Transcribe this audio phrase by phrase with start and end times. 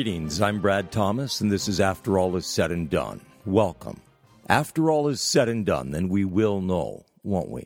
[0.00, 3.20] Greetings, I'm Brad Thomas, and this is After All Is Said and Done.
[3.44, 4.00] Welcome.
[4.48, 7.64] After all is said and done, then we will know, won't we?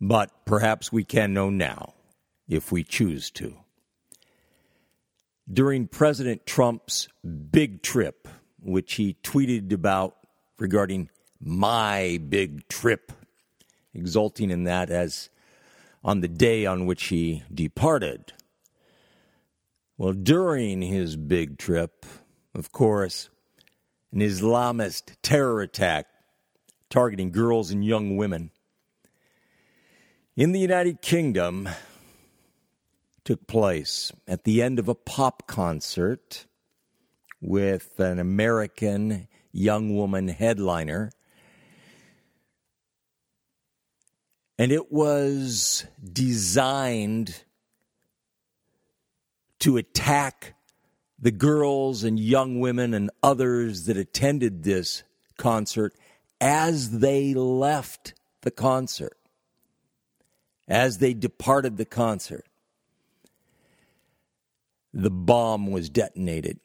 [0.00, 1.92] But perhaps we can know now,
[2.48, 3.54] if we choose to.
[5.52, 7.08] During President Trump's
[7.50, 8.28] big trip,
[8.62, 10.16] which he tweeted about
[10.58, 13.12] regarding my big trip,
[13.92, 15.28] exulting in that as
[16.02, 18.32] on the day on which he departed.
[20.02, 22.04] Well, during his big trip,
[22.56, 23.28] of course,
[24.10, 26.08] an Islamist terror attack
[26.90, 28.50] targeting girls and young women
[30.34, 31.68] in the United Kingdom
[33.22, 36.46] took place at the end of a pop concert
[37.40, 41.12] with an American young woman headliner.
[44.58, 47.44] And it was designed
[49.62, 50.54] to attack
[51.20, 55.04] the girls and young women and others that attended this
[55.38, 55.94] concert
[56.40, 59.16] as they left the concert,
[60.66, 62.44] as they departed the concert.
[64.92, 66.58] The bomb was detonated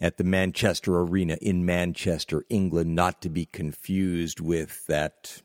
[0.00, 5.42] at the Manchester Arena in Manchester, England, not to be confused with that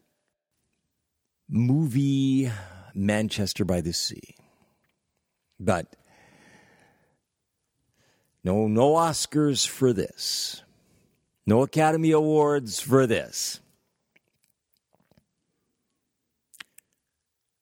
[1.50, 2.52] movie
[2.94, 4.36] Manchester by the Sea.
[5.60, 5.96] But
[8.48, 10.63] no, no Oscars for this.
[11.46, 13.59] No Academy Awards for this.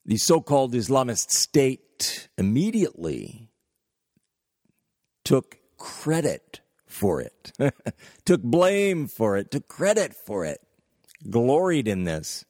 [0.05, 3.49] The so called Islamist State immediately
[5.23, 7.51] took credit for it,
[8.25, 10.61] took blame for it, took credit for it,
[11.27, 12.45] gloried in this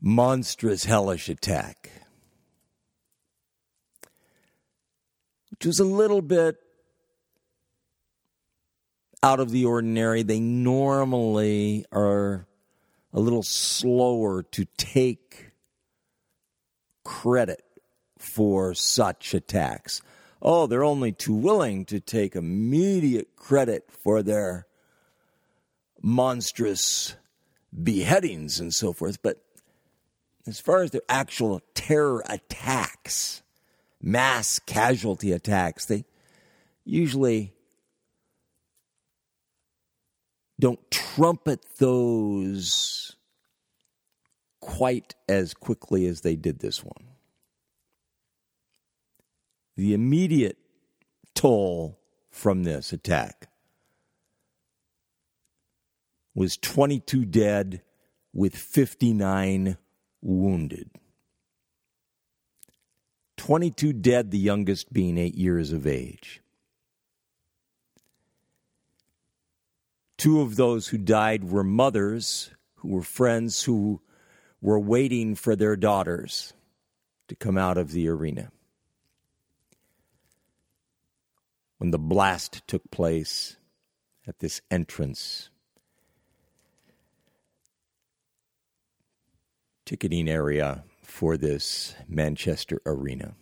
[0.00, 2.01] monstrous, hellish attack.
[5.62, 6.56] Which was a little bit
[9.22, 10.24] out of the ordinary.
[10.24, 12.48] They normally are
[13.12, 15.52] a little slower to take
[17.04, 17.62] credit
[18.18, 20.02] for such attacks.
[20.42, 24.66] Oh, they're only too willing to take immediate credit for their
[26.02, 27.14] monstrous
[27.72, 29.22] beheadings and so forth.
[29.22, 29.40] But
[30.44, 33.41] as far as their actual terror attacks,
[34.02, 36.04] mass casualty attacks, they
[36.84, 37.52] usually
[40.58, 43.16] don't trumpet those
[44.60, 47.08] quite as quickly as they did this one.
[49.76, 50.58] The immediate
[51.34, 51.98] toll
[52.30, 53.48] from this attack
[56.34, 57.82] was 22 dead
[58.32, 59.76] with 59
[60.20, 60.90] wounded.
[63.42, 66.40] 22 dead, the youngest being eight years of age.
[70.16, 74.00] Two of those who died were mothers who were friends who
[74.60, 76.52] were waiting for their daughters
[77.26, 78.52] to come out of the arena.
[81.78, 83.56] When the blast took place
[84.24, 85.50] at this entrance,
[89.84, 93.34] ticketing area for this Manchester arena.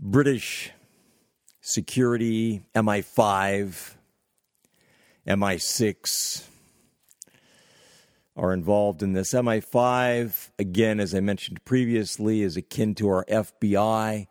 [0.00, 0.72] British
[1.60, 3.94] security, MI5,
[5.28, 6.48] MI6
[8.34, 9.34] are involved in this.
[9.34, 14.26] MI5, again, as I mentioned previously, is akin to our FBI,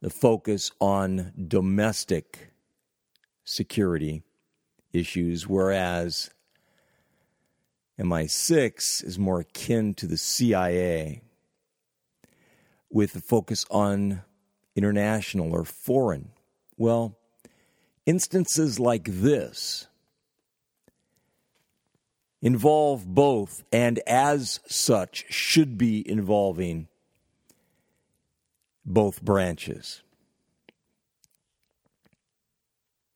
[0.00, 2.50] the focus on domestic
[3.44, 4.24] security
[4.94, 6.30] issues, whereas
[7.98, 11.22] MI6 is more akin to the CIA
[12.90, 14.22] with a focus on
[14.76, 16.30] international or foreign.
[16.76, 17.18] Well,
[18.06, 19.88] instances like this
[22.40, 26.86] involve both, and as such, should be involving
[28.84, 30.03] both branches.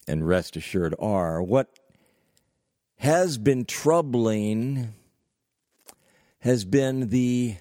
[0.08, 1.42] And rest assured are.
[1.42, 1.68] What
[2.96, 4.94] has been troubling
[6.40, 7.56] has been the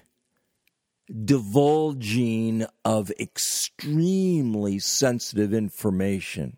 [1.24, 6.56] divulging of extremely sensitive information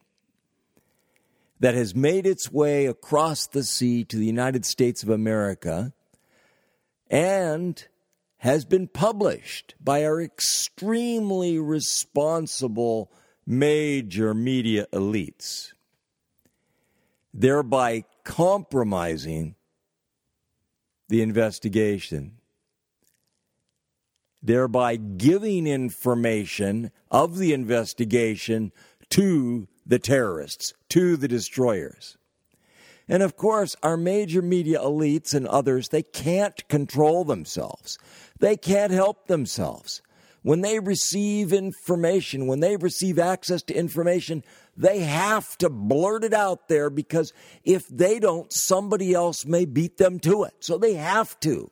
[1.61, 5.93] that has made its way across the sea to the United States of America
[7.11, 7.87] and
[8.39, 13.13] has been published by our extremely responsible
[13.47, 15.73] major media elites
[17.33, 19.55] thereby compromising
[21.09, 22.41] the investigation
[24.43, 28.73] thereby giving information of the investigation
[29.11, 32.17] to the terrorists, to the destroyers.
[33.09, 37.99] And of course, our major media elites and others, they can't control themselves.
[38.39, 40.01] They can't help themselves.
[40.43, 44.43] When they receive information, when they receive access to information,
[44.77, 47.33] they have to blurt it out there because
[47.65, 50.55] if they don't, somebody else may beat them to it.
[50.61, 51.71] So they have to.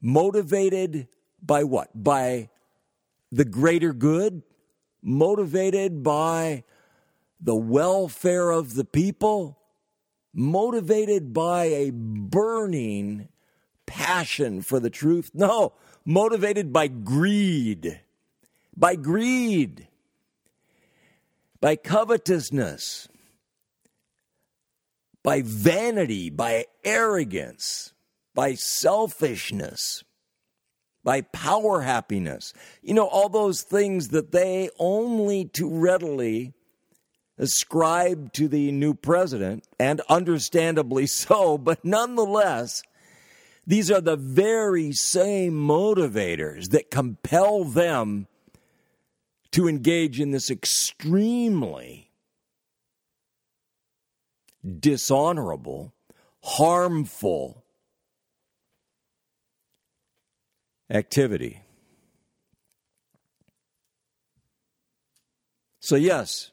[0.00, 1.08] Motivated
[1.42, 1.90] by what?
[1.94, 2.50] By
[3.30, 4.42] the greater good?
[5.02, 6.64] Motivated by
[7.40, 9.58] the welfare of the people,
[10.34, 13.28] motivated by a burning
[13.86, 15.30] passion for the truth.
[15.34, 15.72] No,
[16.04, 18.00] motivated by greed,
[18.76, 19.87] by greed,
[21.60, 23.08] by covetousness,
[25.22, 27.92] by vanity, by arrogance,
[28.34, 30.04] by selfishness,
[31.02, 32.52] by power happiness.
[32.82, 36.52] You know, all those things that they only too readily
[37.38, 42.82] ascribe to the new president, and understandably so, but nonetheless,
[43.66, 48.26] these are the very same motivators that compel them
[49.52, 52.10] to engage in this extremely
[54.80, 55.94] dishonorable,
[56.42, 57.64] harmful
[60.90, 61.62] activity.
[65.80, 66.50] So, yes,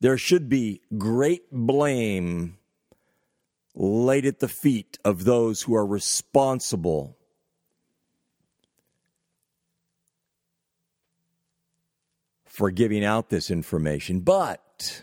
[0.00, 2.58] there should be great blame
[3.74, 7.16] laid at the feet of those who are responsible
[12.54, 14.20] for giving out this information.
[14.20, 15.02] But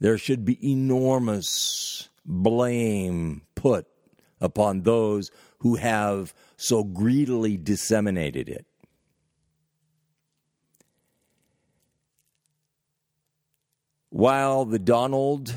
[0.00, 3.86] there should be enormous blame put
[4.40, 8.64] upon those who have so greedily disseminated it.
[14.08, 15.54] While the Donald,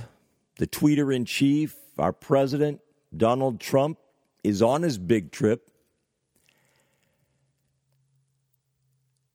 [0.57, 2.81] the tweeter in chief, our president,
[3.15, 3.97] Donald Trump,
[4.43, 5.71] is on his big trip,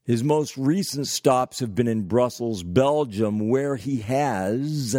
[0.05, 4.97] his most recent stops have been in Brussels, Belgium, where he has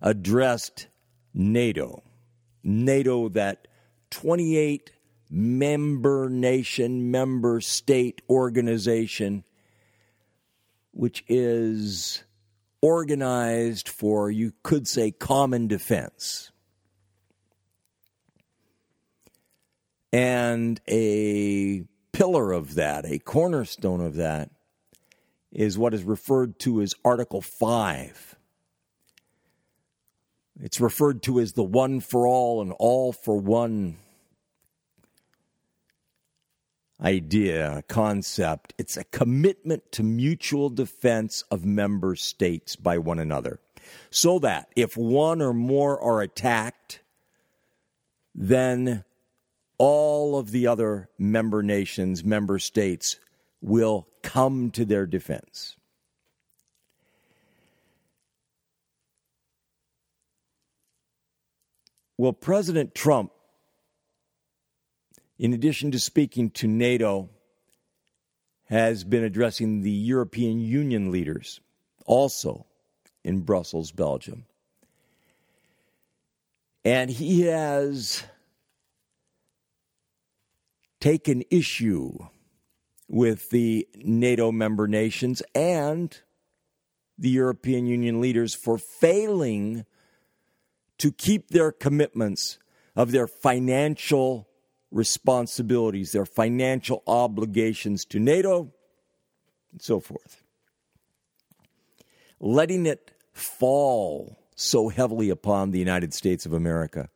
[0.00, 0.86] addressed
[1.34, 2.02] NATO.
[2.62, 3.68] NATO, that
[4.10, 4.92] 28
[5.30, 9.44] member nation, member state organization,
[10.92, 12.22] which is
[12.80, 16.52] organized for, you could say, common defense.
[20.12, 21.84] And a
[22.16, 24.50] pillar of that, a cornerstone of that,
[25.52, 28.36] is what is referred to as Article 5.
[30.62, 33.98] It's referred to as the one for all and all for one
[37.02, 38.72] idea, concept.
[38.78, 43.60] It's a commitment to mutual defense of member states by one another.
[44.08, 47.00] So that if one or more are attacked,
[48.34, 49.04] then
[49.78, 53.18] all of the other member nations, member states,
[53.60, 55.76] will come to their defense.
[62.18, 63.32] Well, President Trump
[65.38, 67.28] in addition to speaking to NATO,
[68.68, 71.60] has been addressing the European Union leaders,
[72.04, 72.66] also
[73.22, 74.44] in Brussels, Belgium.
[76.84, 78.24] And he has
[81.06, 82.18] taken issue
[83.06, 86.20] with the NATO member nations and
[87.16, 89.86] the European Union leaders for failing
[90.98, 92.58] to keep their commitments
[92.96, 94.48] of their financial
[94.90, 98.72] responsibilities, their financial obligations to NATO,
[99.70, 100.42] and so forth.
[102.40, 107.10] Letting it fall so heavily upon the United States of America.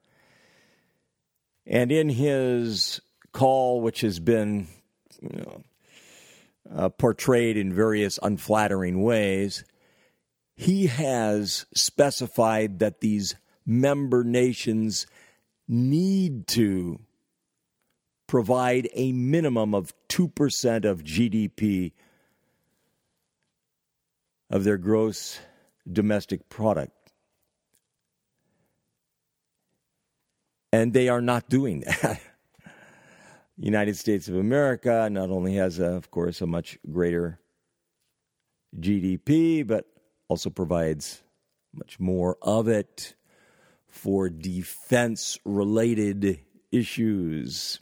[1.67, 3.01] And in his
[3.33, 4.69] call, which has been
[5.21, 5.63] you know,
[6.75, 9.65] uh, portrayed in various unflattering ways,
[10.57, 13.35] he has specified that these
[13.65, 15.07] member nations
[15.67, 17.01] need to
[18.27, 21.93] provide a minimum of 2% of GDP
[24.51, 25.41] of their gross
[25.91, 27.13] domestic product.
[30.73, 32.21] And they are not doing that.
[33.61, 37.39] United States of America not only has, a, of course, a much greater
[38.79, 39.87] GDP, but
[40.29, 41.23] also provides
[41.75, 43.15] much more of it
[43.89, 46.41] for defense related
[46.73, 47.81] issues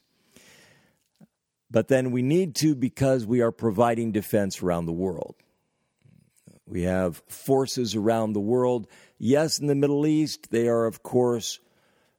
[1.71, 5.37] But then we need to because we are providing defense around the world.
[6.67, 8.89] We have forces around the world.
[9.19, 11.61] Yes, in the Middle East, they are, of course,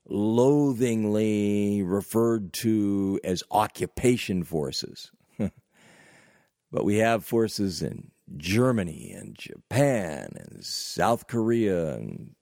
[0.10, 5.12] loathingly referred to as occupation forces.
[5.38, 12.36] but we have forces in Germany and Japan and South Korea and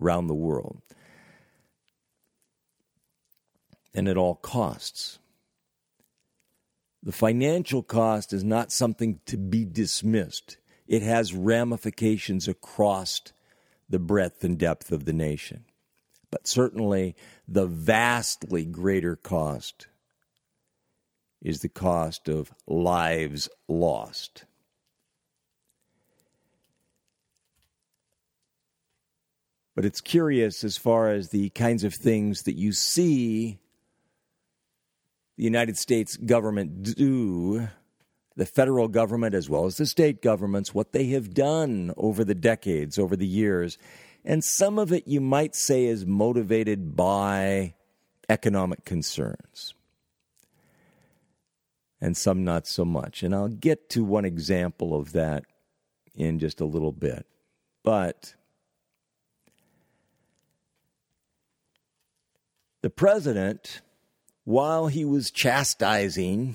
[0.00, 0.82] around the world.
[3.94, 5.18] And at all costs.
[7.02, 10.56] The financial cost is not something to be dismissed.
[10.86, 13.20] It has ramifications across
[13.88, 15.64] the breadth and depth of the nation.
[16.34, 17.14] But certainly
[17.46, 19.86] the vastly greater cost
[21.40, 24.44] is the cost of lives lost.
[29.76, 33.60] But it's curious as far as the kinds of things that you see
[35.36, 37.68] the United States government do,
[38.34, 42.34] the federal government as well as the state governments, what they have done over the
[42.34, 43.78] decades, over the years.
[44.24, 47.74] And some of it you might say is motivated by
[48.28, 49.74] economic concerns.
[52.00, 53.22] And some not so much.
[53.22, 55.44] And I'll get to one example of that
[56.14, 57.26] in just a little bit.
[57.82, 58.34] But
[62.82, 63.82] the president
[64.44, 66.54] while he was chastising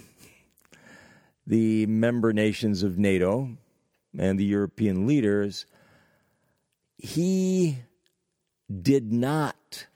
[1.45, 3.57] the member nations of NATO
[4.17, 5.65] and the European leaders,
[6.99, 7.77] he
[8.81, 9.87] did not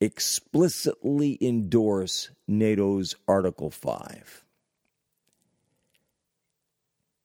[0.00, 4.44] explicitly endorse NATO's Article 5.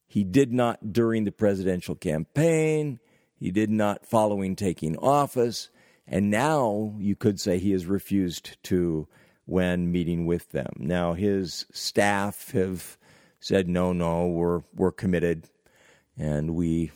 [0.06, 3.00] He did not during the presidential campaign.
[3.34, 5.68] He did not following taking office.
[6.06, 9.08] And now you could say he has refused to
[9.46, 10.72] when meeting with them.
[10.78, 12.96] Now his staff have
[13.40, 15.48] said, no, no, we're, we're committed
[16.16, 16.92] and we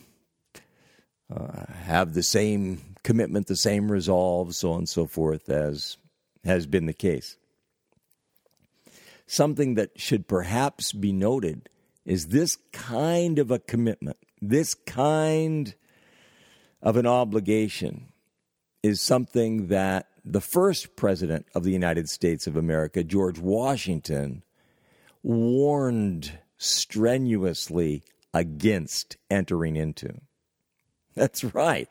[1.35, 5.97] uh, have the same commitment, the same resolve, so on and so forth, as
[6.45, 7.37] has been the case.
[9.27, 11.69] Something that should perhaps be noted
[12.05, 15.75] is this kind of a commitment, this kind
[16.83, 18.13] of an obligation
[18.83, 24.43] is something that the first president of the United States of America, George Washington,
[25.23, 28.03] warned strenuously
[28.35, 30.21] against entering into.
[31.15, 31.89] That's right.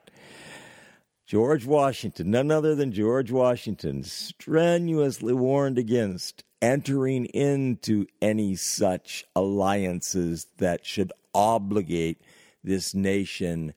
[1.25, 10.47] George Washington, none other than George Washington, strenuously warned against entering into any such alliances
[10.57, 12.21] that should obligate
[12.63, 13.73] this nation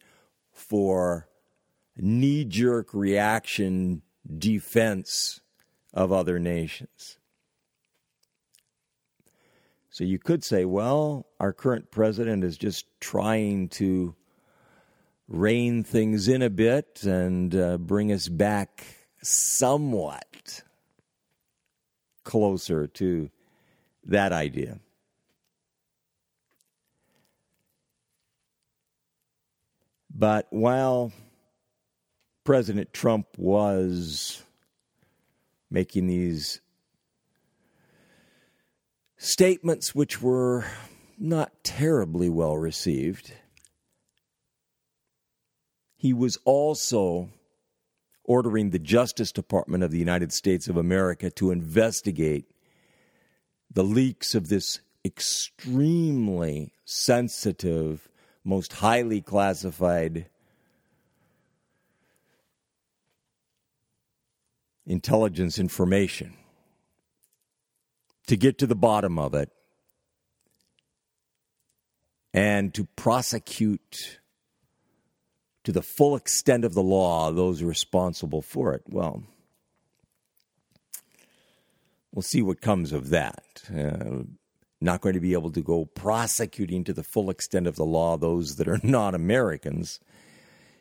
[0.51, 1.29] for
[1.97, 4.03] knee jerk reaction
[4.39, 5.41] defense
[5.93, 7.19] of other nations.
[9.91, 14.17] So you could say, well, our current president is just trying to
[15.29, 18.85] rein things in a bit and uh, bring us back
[19.23, 20.63] somewhat
[22.25, 23.31] closer to
[24.05, 24.79] that idea.
[30.17, 31.13] But while
[32.45, 34.43] President Trump was
[35.71, 36.61] making these
[39.17, 40.65] statements which were
[41.19, 43.33] not terribly well received.
[46.05, 47.31] He was also
[48.25, 52.45] ordering the Justice Department of the United States of America to investigate
[53.73, 58.07] the leaks of this extremely sensitive,
[58.45, 60.27] most highly classified
[64.85, 66.35] intelligence information.
[68.27, 69.49] To get to the bottom of it
[72.35, 74.19] and to prosecute
[75.65, 78.83] to the full extent of the law those responsible for it.
[78.89, 79.25] Well,
[82.13, 83.63] we'll see what comes of that.
[83.75, 84.25] Uh,
[84.81, 88.17] not going to be able to go prosecuting to the full extent of the law
[88.17, 90.01] those that are not Americans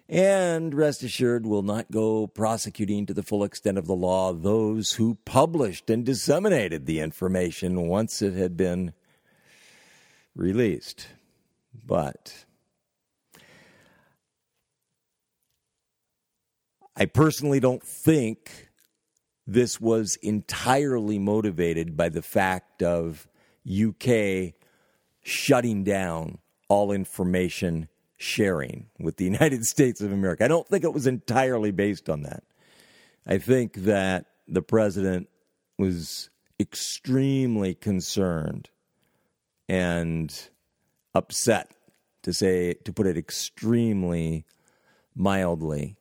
[0.10, 4.94] and rest assured will not go prosecuting to the full extent of the law those
[4.94, 8.94] who published and disseminated the information once it had been
[10.36, 11.08] released.
[11.86, 12.46] But
[16.96, 18.70] I personally don't think
[19.48, 23.28] this was entirely motivated by the fact of
[23.68, 24.54] UK
[25.24, 26.38] shutting down
[26.70, 30.46] all information sharing with the United States of America.
[30.46, 32.44] I don't think it was entirely based on that.
[33.26, 35.30] I think that the president
[35.80, 38.70] was extremely concerned
[39.68, 40.50] and
[41.16, 41.72] upset
[42.22, 44.46] to say to put it extremely
[45.16, 45.98] mildly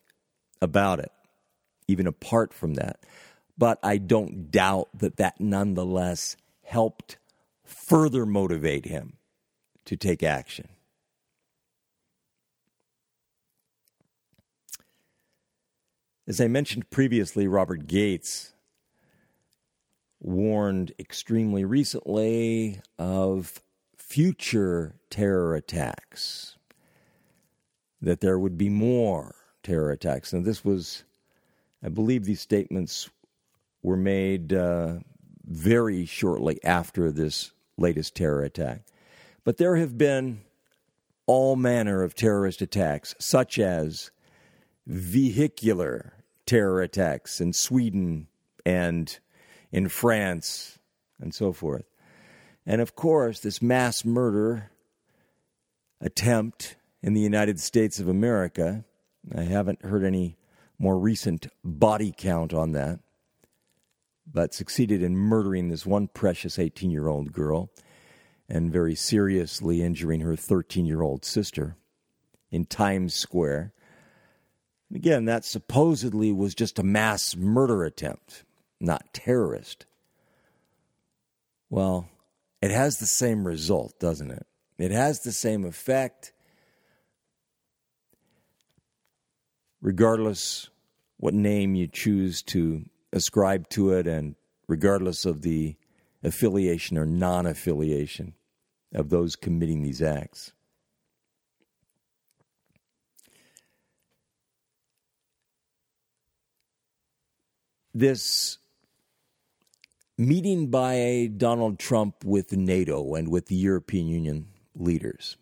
[0.63, 1.11] about it
[1.87, 2.99] even apart from that.
[3.57, 7.17] But i don't doubt that that nonetheless helped
[7.63, 9.13] further motivate him
[9.85, 10.69] to take action.
[16.27, 18.53] As i mentioned previously robert gates
[20.19, 23.61] warned extremely recently of
[23.97, 26.57] future terror attacks,
[28.01, 30.33] that there would be more terror attacks.
[30.33, 31.03] And this was,
[31.83, 33.09] I believe, these statements
[33.81, 34.99] were made uh,
[35.45, 38.81] very shortly after this latest terror attack.
[39.43, 40.41] But there have been
[41.25, 44.11] all manner of terrorist attacks, such as
[44.85, 46.13] vehicular
[46.45, 48.27] terror attacks in Sweden
[48.65, 49.19] and
[49.71, 50.79] in France
[51.19, 51.85] and so forth.
[52.65, 54.71] And of course, this mass murder
[55.99, 58.85] attempt in the United States of America,
[59.35, 60.37] I haven't heard any
[60.79, 62.99] more recent body count on that,
[64.31, 67.69] but succeeded in murdering this one precious 18 year old girl
[68.49, 71.77] and very seriously injuring her 13 year old sister
[72.51, 73.73] in Times Square.
[74.93, 78.43] Again, that supposedly was just a mass murder attempt
[78.83, 79.85] not terrorist.
[81.69, 82.09] Well,
[82.61, 84.45] it has the same result, doesn't it?
[84.77, 86.33] It has the same effect,
[89.83, 90.69] regardless
[91.17, 94.35] what name you choose to ascribe to it, and
[94.67, 95.75] regardless of the
[96.23, 98.33] affiliation or non affiliation
[98.95, 100.53] of those committing these acts.
[107.93, 108.57] This
[110.17, 115.37] meeting by Donald Trump with NATO and with the European Union leaders.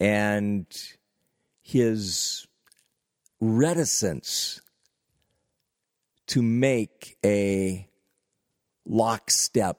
[0.00, 0.66] And
[1.62, 2.46] his
[3.44, 4.60] reticence
[6.26, 7.86] to make a
[8.86, 9.78] lockstep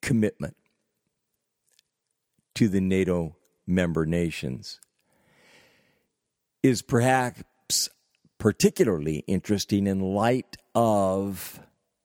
[0.00, 0.56] commitment
[2.54, 4.80] to the NATO member nations
[6.62, 7.88] is perhaps
[8.38, 11.60] particularly interesting in light of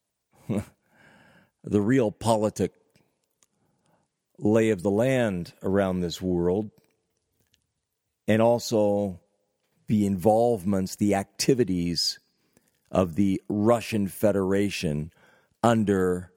[0.47, 0.63] the
[1.63, 2.71] realpolitik
[4.37, 6.71] lay of the land around this world,
[8.27, 9.19] and also
[9.87, 12.19] the involvements, the activities
[12.91, 15.11] of the Russian Federation
[15.63, 16.31] under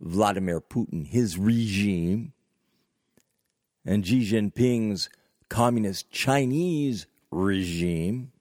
[0.00, 2.32] Vladimir Putin, his regime,
[3.84, 5.08] and Xi Jinping's
[5.48, 8.32] communist Chinese regime.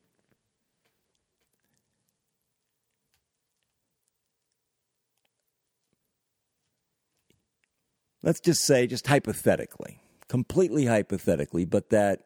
[8.23, 12.21] Let's just say, just hypothetically, completely hypothetically, but that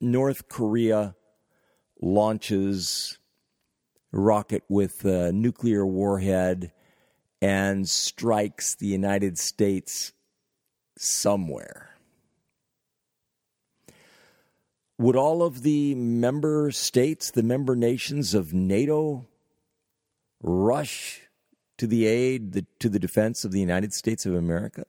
[0.00, 1.14] North Korea
[2.00, 3.18] launches
[4.12, 6.72] rocket with a nuclear warhead
[7.42, 10.12] and strikes the United States
[10.96, 11.90] somewhere.
[14.98, 19.26] Would all of the member states, the member nations of NATO,
[20.40, 21.22] rush
[21.78, 24.86] to the aid, the, to the defense of the United States of America?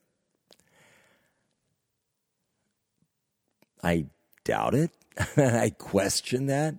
[3.82, 4.06] I
[4.44, 4.92] doubt it.
[5.38, 6.76] I question that.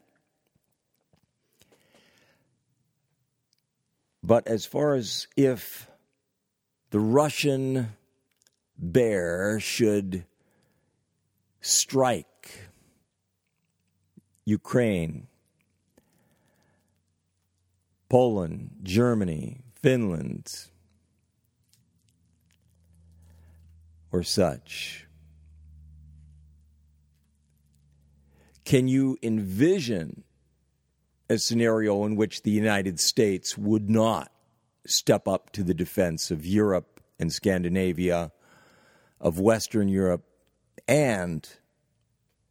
[4.26, 5.88] But as far as if
[6.90, 7.92] the Russian
[8.76, 10.24] bear should
[11.60, 12.68] strike
[14.44, 15.28] Ukraine,
[18.08, 20.66] Poland, Germany, Finland,
[24.10, 25.06] or such,
[28.66, 30.24] Can you envision
[31.28, 34.30] a scenario in which the United States would not
[34.86, 38.32] step up to the defense of Europe and Scandinavia,
[39.20, 40.24] of Western Europe
[40.86, 41.48] and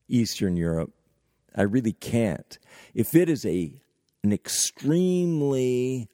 [0.07, 0.91] Eastern Europe?
[1.55, 2.57] I really can't.
[2.93, 3.81] If it is a
[4.23, 6.09] an extremely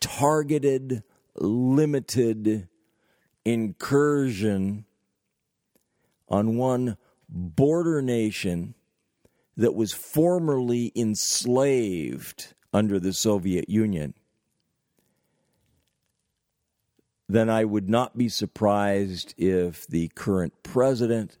[0.00, 1.02] targeted,
[1.34, 2.68] limited
[3.44, 4.84] incursion
[6.28, 6.96] on one
[7.28, 8.74] border nation
[9.58, 14.14] that was formerly enslaved under the Soviet Union,
[17.28, 21.38] then I would not be surprised if the current president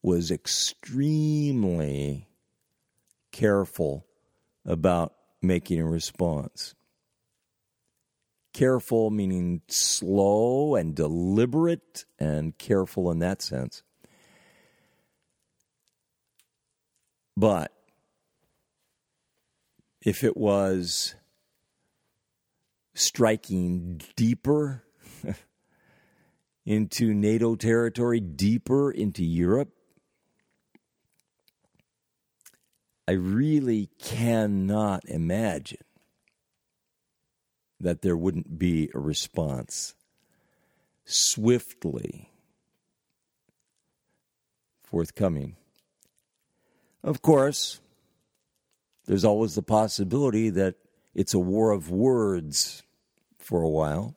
[0.00, 2.28] was extremely
[3.32, 4.06] careful
[4.64, 6.76] about making a response.
[8.52, 13.82] Careful meaning slow and deliberate and careful in that sense.
[17.36, 17.72] But
[20.00, 21.14] if it was
[22.94, 24.84] striking deeper
[26.66, 29.70] into NATO territory, deeper into Europe,
[33.08, 35.78] I really cannot imagine
[37.80, 39.94] that there wouldn't be a response
[41.04, 42.30] swiftly
[44.84, 45.56] forthcoming.
[47.04, 47.80] Of course,
[49.06, 50.76] there's always the possibility that
[51.14, 52.82] it's a war of words
[53.38, 54.16] for a while.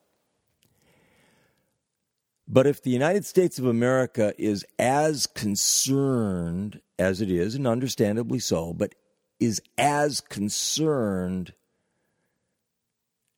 [2.47, 8.39] But if the United States of America is as concerned as it is, and understandably
[8.39, 8.93] so, but
[9.39, 11.53] is as concerned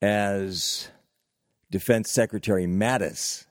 [0.01, 0.89] as
[1.71, 3.45] Defense Secretary Mattis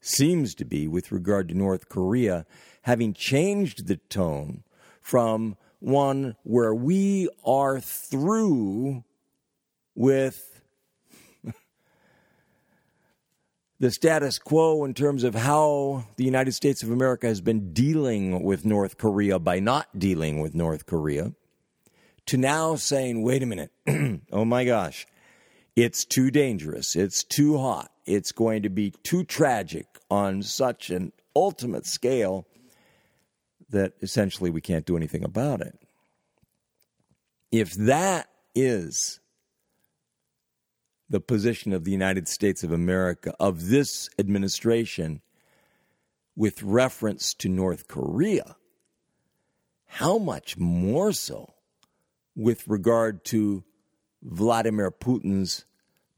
[0.00, 2.46] seems to be with regard to North Korea,
[2.82, 4.64] having changed the tone
[5.08, 9.02] from one where we are through
[9.94, 10.60] with
[13.80, 18.42] the status quo in terms of how the United States of America has been dealing
[18.42, 21.32] with North Korea by not dealing with North Korea,
[22.26, 23.70] to now saying, wait a minute,
[24.30, 25.06] oh my gosh,
[25.74, 31.12] it's too dangerous, it's too hot, it's going to be too tragic on such an
[31.34, 32.46] ultimate scale
[33.70, 35.78] that essentially we can't do anything about it.
[37.50, 39.20] If that is
[41.10, 45.22] the position of the United States of America, of this administration,
[46.36, 48.56] with reference to North Korea,
[49.86, 51.54] how much more so
[52.36, 53.64] with regard to
[54.22, 55.64] Vladimir Putin's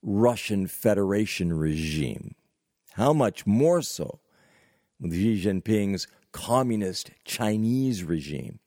[0.03, 2.35] Russian Federation regime?
[2.93, 4.21] How much more so
[5.01, 8.59] with Xi Jinping's communist Chinese regime.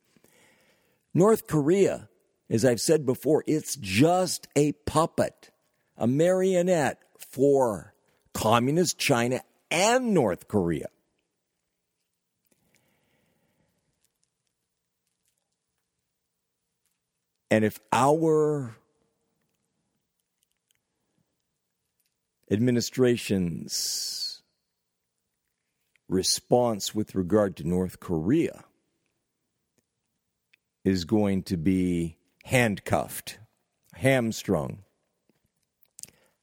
[1.14, 2.10] North Korea,
[2.50, 5.52] as I've said before, it's just a puppet,
[5.98, 7.94] a marionette for
[8.34, 10.88] communist China and North Korea.
[17.52, 18.76] And if our
[22.50, 24.33] administrations
[26.14, 28.64] response with regard to North Korea
[30.86, 33.40] is going to be handcuffed,
[33.94, 34.84] hamstrung.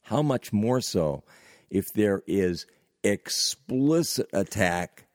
[0.02, 1.22] How much more so
[1.70, 2.66] if there is
[3.04, 5.06] explicit attack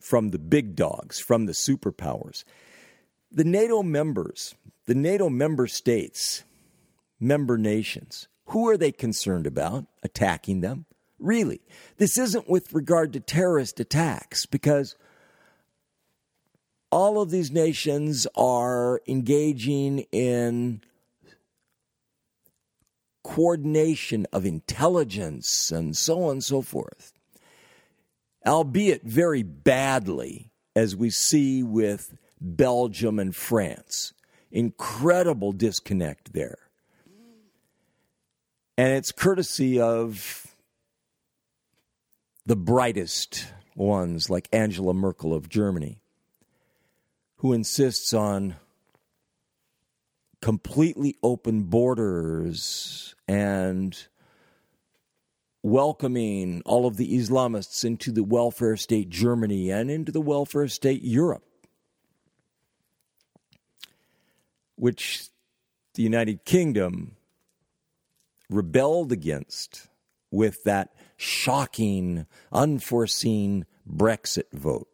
[0.00, 2.44] from the big dogs, from the superpowers?
[3.32, 4.54] The NATO members,
[4.86, 6.44] the NATO member states,
[7.18, 10.86] member nations, who are they concerned about attacking them?
[11.18, 11.60] Really.
[11.96, 14.96] This isn't with regard to terrorist attacks because
[16.90, 20.80] all of these nations are engaging in
[23.22, 27.12] coordination of intelligence and so on and so forth,
[28.46, 34.14] albeit very badly, as we see with Belgium and France.
[34.50, 36.58] Incredible disconnect there.
[38.78, 40.47] And it's courtesy of
[42.48, 46.00] the brightest ones, like Angela Merkel of Germany,
[47.36, 48.56] who insists on
[50.40, 54.06] completely open borders and
[55.62, 61.02] welcoming all of the Islamists into the welfare state Germany and into the welfare state
[61.02, 61.44] Europe,
[64.76, 65.28] which
[65.92, 67.14] the United Kingdom
[68.48, 69.88] rebelled against
[70.30, 74.88] with that shocking, unforeseen Brexit vote,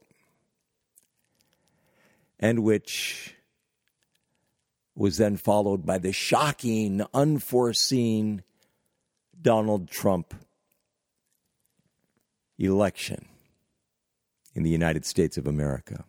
[2.40, 3.37] and which
[4.96, 8.42] was then followed by the shocking, unforeseen
[9.40, 10.34] Donald Trump
[12.58, 13.26] election
[14.54, 16.04] in the United States of America.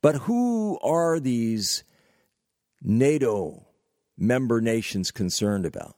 [0.00, 1.84] But who are these
[2.80, 3.66] NATO
[4.16, 5.96] member nations concerned about?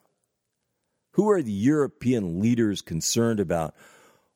[1.16, 3.74] Who are the European leaders concerned about?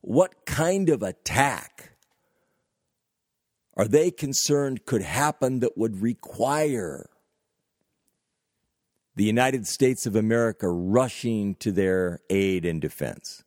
[0.01, 1.93] What kind of attack
[3.77, 7.11] are they concerned could happen that would require
[9.14, 13.45] the United States of America rushing to their aid and defense?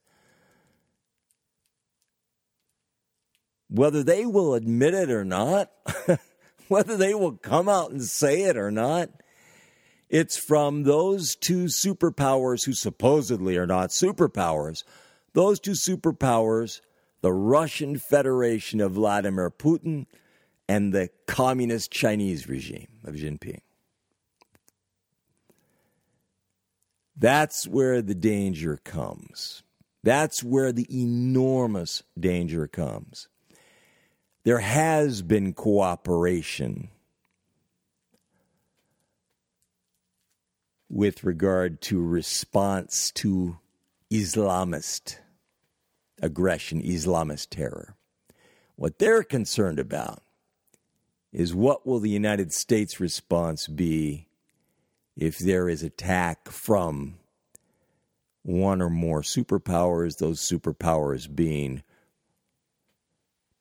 [3.68, 5.72] Whether they will admit it or not,
[6.68, 9.10] whether they will come out and say it or not.
[10.14, 14.84] It's from those two superpowers who supposedly are not superpowers.
[15.34, 16.82] Those two superpowers,
[17.22, 20.06] the Russian Federation of Vladimir Putin
[20.70, 23.62] and the communist Chinese regime of Jinping.
[27.18, 29.64] That's where the danger comes.
[30.04, 33.30] That's where the enormous danger comes.
[34.44, 36.90] There has been cooperation
[40.90, 43.58] with regard to response to
[44.12, 45.18] Islamist
[46.22, 47.96] aggression, Islamist terror.
[48.76, 50.24] What they're concerned about
[51.32, 54.28] is what will the United States response be
[55.16, 57.16] if there is attack from
[58.44, 61.84] one or more superpowers, those superpowers being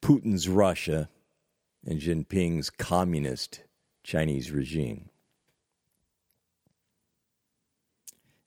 [0.03, 1.09] Putin's Russia
[1.87, 3.63] and Jinping's communist
[4.03, 5.09] Chinese regime.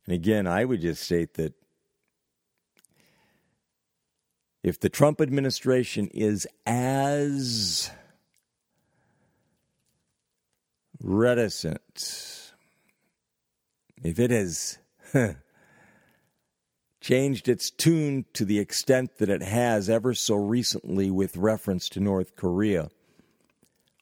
[0.05, 1.53] And again, I would just state that
[4.63, 7.91] if the Trump administration is as
[11.01, 12.45] reticent
[14.03, 14.77] if it has
[17.01, 21.99] changed its tune to the extent that it has ever so recently with reference to
[21.99, 22.89] North Korea,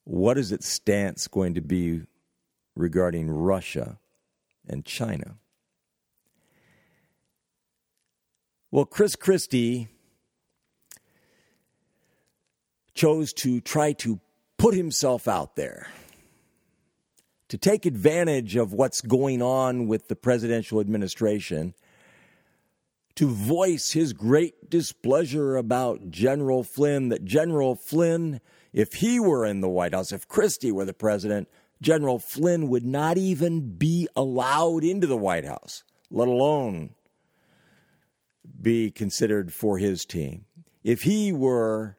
[0.04, 2.02] what is its stance going to be
[2.76, 4.00] regarding Russia
[4.68, 5.38] and China?
[8.74, 9.88] Well, Chris Christie
[12.96, 14.20] chose to try to
[14.58, 15.90] put himself out there
[17.50, 21.76] to take advantage of what's going on with the presidential administration
[23.14, 28.42] to voice his great displeasure about General Flynn, that General Flynn,
[28.74, 31.48] if he were in the White House, if Christie were the president,
[31.80, 36.96] General Flynn would not even be allowed into the White House, let alone
[38.62, 40.46] be considered for his team.
[40.84, 41.98] If he were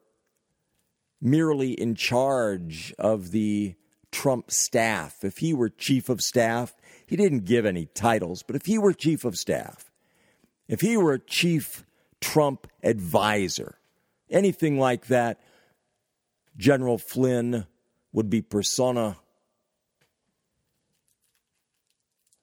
[1.20, 3.74] merely in charge of the
[4.12, 6.74] Trump staff, if he were chief of staff,
[7.06, 9.90] he didn't give any titles, but if he were chief of staff,
[10.68, 11.84] if he were chief
[12.20, 13.78] Trump advisor,
[14.30, 15.40] anything like that,
[16.56, 17.66] General Flynn
[18.12, 19.16] would be persona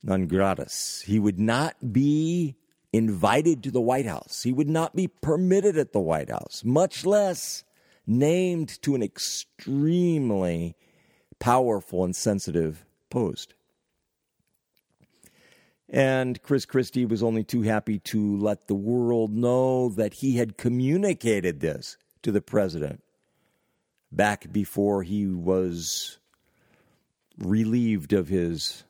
[0.04, 1.04] non gratis.
[1.06, 2.58] He would not be
[2.94, 4.44] invited to the White House.
[4.44, 7.64] He would not be permitted at the White House, much less
[8.06, 10.76] named to an extremely
[11.40, 13.54] powerful and sensitive post.
[15.90, 20.58] And Chris Christie was only too happy to let the world know that he had
[20.58, 23.04] communicated this to the president
[24.12, 26.18] back before he was
[27.38, 28.84] relieved of his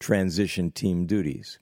[0.00, 1.58] transition team duties.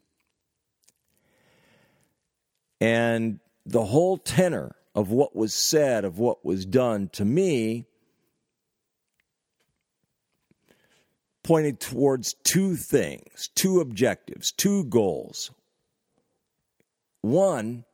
[2.80, 7.86] And the whole tenor of what was said, of what was done to me,
[11.42, 15.50] pointed towards two things, two objectives, two goals.
[17.22, 17.84] One,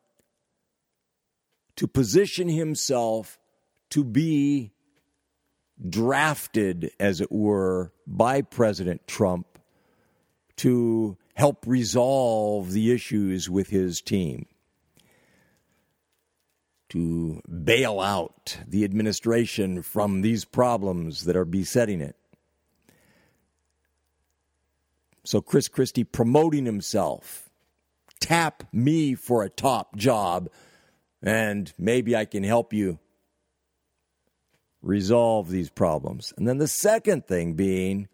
[1.76, 3.38] to position himself
[3.90, 4.72] to be
[5.88, 9.46] drafted, as it were, by President Trump
[10.56, 14.46] to help resolve the issues with his team,
[16.94, 22.14] to bail out the administration from these problems that are besetting it.
[25.24, 27.50] So Chris Christie promoting himself.
[28.20, 30.48] Tap me for a top job,
[31.20, 33.00] and maybe I can help you
[34.80, 36.32] resolve these problems.
[36.36, 38.06] And then the second thing being,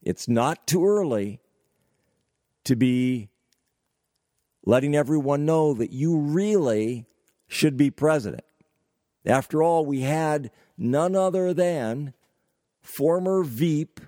[0.00, 1.40] it's not too early
[2.66, 3.30] to be
[4.64, 7.06] letting everyone know that you really
[7.48, 8.44] should be president.
[9.24, 12.14] After all, we had none other than
[12.80, 14.00] former Veep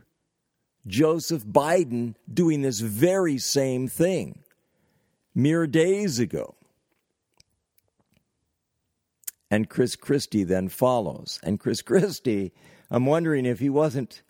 [0.86, 4.40] Joseph Biden doing this very same thing
[5.34, 6.54] mere days ago.
[9.50, 11.40] And Chris Christie then follows.
[11.42, 12.52] And Chris Christie,
[12.90, 14.22] I'm wondering if he wasn't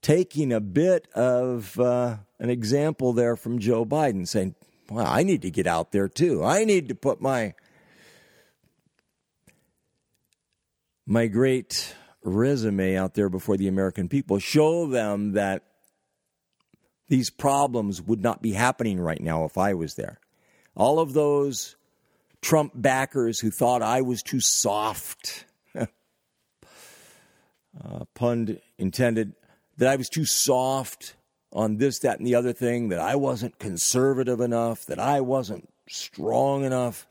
[0.00, 4.54] taking a bit of uh, an example there from Joe Biden, saying,
[4.90, 6.44] Well, I need to get out there too.
[6.44, 7.54] I need to put my
[11.06, 15.62] my great resume out there before the American people, show them that
[17.08, 20.18] these problems would not be happening right now if I was there.
[20.74, 21.76] All of those
[22.40, 25.44] Trump backers who thought I was too soft.
[25.74, 25.86] uh,
[28.14, 29.34] pun intended,
[29.76, 31.14] that I was too soft
[31.52, 35.68] on this, that, and the other thing, that I wasn't conservative enough, that I wasn't
[35.88, 37.06] strong enough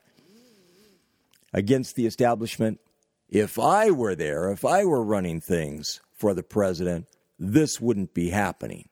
[1.52, 2.80] against the establishment.
[3.28, 7.06] If I were there, if I were running things for the president,
[7.38, 8.88] this wouldn't be happening.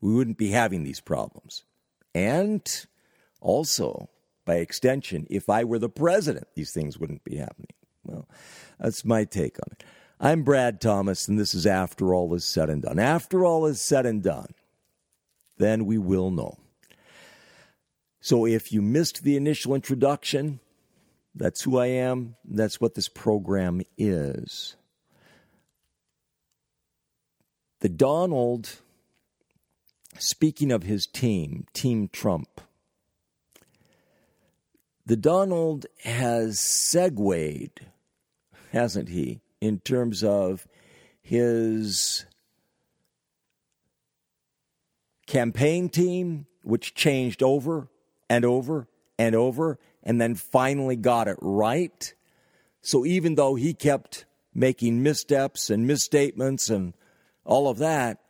[0.00, 1.64] We wouldn't be having these problems.
[2.14, 2.62] And
[3.40, 4.08] also,
[4.44, 7.70] by extension, if I were the president, these things wouldn't be happening.
[8.04, 8.28] Well,
[8.78, 9.84] that's my take on it.
[10.20, 12.98] I'm Brad Thomas, and this is After All Is Said and Done.
[12.98, 14.54] After all is said and done,
[15.58, 16.58] then we will know.
[18.20, 20.60] So if you missed the initial introduction,
[21.34, 22.36] that's who I am.
[22.44, 24.76] That's what this program is.
[27.80, 28.80] The Donald,
[30.18, 32.60] speaking of his team, Team Trump,
[35.04, 37.80] the Donald has segued,
[38.72, 40.66] hasn't he, in terms of
[41.20, 42.24] his
[45.26, 47.88] campaign team, which changed over
[48.30, 52.14] and over and over, and then finally got it right.
[52.82, 56.94] So even though he kept making missteps and misstatements and
[57.44, 58.20] all of that,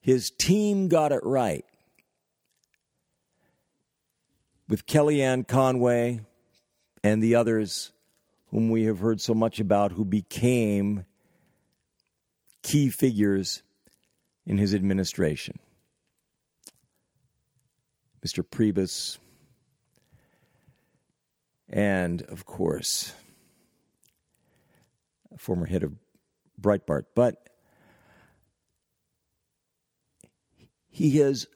[0.00, 1.64] his team got it right.
[4.68, 6.20] With Kellyanne Conway
[7.02, 7.92] and the others
[8.50, 11.04] whom we have heard so much about who became
[12.62, 13.62] key figures
[14.46, 15.58] in his administration.
[18.26, 18.42] Mr.
[18.42, 19.18] Priebus,
[21.68, 23.12] and of course,
[25.36, 25.92] former head of
[26.60, 27.04] Breitbart.
[27.14, 27.48] But
[30.88, 31.46] he has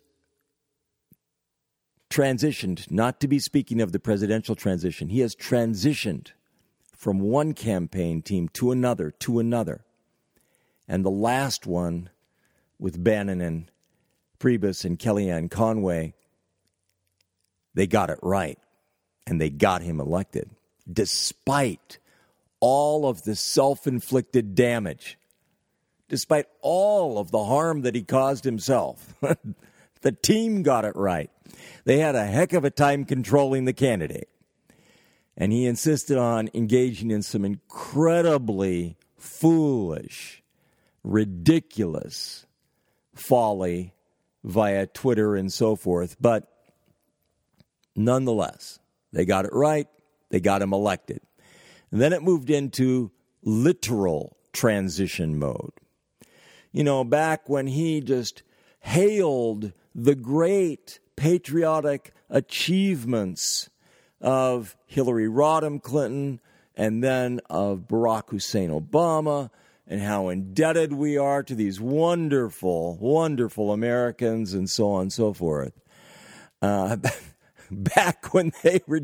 [2.11, 6.29] transitioned, not to be speaking of the presidential transition, he has transitioned
[6.95, 9.85] from one campaign team to another, to another.
[10.87, 12.11] And the last one
[12.79, 13.71] with Bannon and
[14.39, 16.15] Priebus and Kellyanne Conway,
[17.75, 18.59] they got it right
[19.27, 20.51] and they got him elected,
[20.91, 21.99] despite
[22.61, 25.19] all of the self inflicted damage,
[26.09, 29.15] despite all of the harm that he caused himself.
[30.03, 31.31] the team got it right.
[31.85, 34.29] They had a heck of a time controlling the candidate.
[35.37, 40.43] And he insisted on engaging in some incredibly foolish,
[41.03, 42.47] ridiculous
[43.15, 43.95] folly
[44.45, 46.17] via Twitter and so forth.
[46.21, 46.49] But
[47.97, 48.79] nonetheless,
[49.13, 49.87] they got it right.
[50.31, 51.21] They got him elected.
[51.91, 53.11] And then it moved into
[53.43, 55.73] literal transition mode.
[56.73, 58.43] You know, back when he just
[58.81, 63.69] hailed the great patriotic achievements
[64.21, 66.41] of Hillary Rodham Clinton
[66.75, 69.51] and then of Barack Hussein Obama
[69.87, 75.35] and how indebted we are to these wonderful, wonderful Americans and so on and so
[75.35, 75.79] forth.
[76.63, 76.97] Uh,
[77.95, 79.01] back when they were